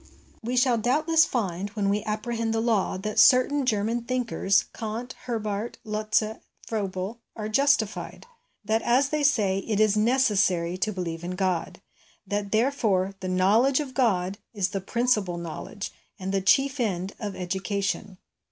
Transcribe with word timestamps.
We 0.41 0.57
shall 0.57 0.79
doubtless 0.79 1.25
find, 1.25 1.69
when 1.75 1.87
we 1.87 2.03
apprehend 2.05 2.55
the 2.55 2.59
law, 2.59 2.97
that 2.97 3.19
certain 3.19 3.67
German 3.67 4.01
thinkers 4.05 4.65
Kant, 4.73 5.13
Herbart, 5.27 5.77
Lotze, 5.85 6.39
Froebel 6.65 7.19
are 7.35 7.47
justified; 7.47 8.25
that, 8.65 8.81
as 8.81 9.09
they 9.09 9.21
say, 9.21 9.59
it 9.59 9.79
is' 9.79 9.95
necessary' 10.11 10.75
to 10.79 10.91
believe 10.91 11.23
in 11.23 11.35
God; 11.35 11.81
that, 12.25 12.51
therefore, 12.51 13.13
the 13.19 13.29
knowledge 13.29 13.79
of 13.79 13.93
God 13.93 14.39
is 14.55 14.69
the 14.69 14.81
principal 14.81 15.37
know 15.37 15.61
ledge, 15.61 15.91
and 16.17 16.31
the 16.31 16.41
chief 16.41 16.79
end 16.79 17.13
of 17.19 17.35
education. 17.35 18.17